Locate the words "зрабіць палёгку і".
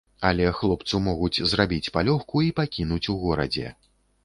1.51-2.51